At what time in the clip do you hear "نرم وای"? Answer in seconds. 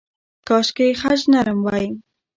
1.33-1.87